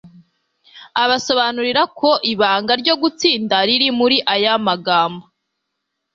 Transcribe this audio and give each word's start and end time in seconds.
Abasobanurira 1.03 1.81
ko 1.99 2.09
ibanga 2.31 2.73
ryo 2.81 2.93
gutsinda 3.01 3.55
riri 3.67 3.89
muri 3.99 4.17
aya 4.33 4.53
magambo: 4.67 5.23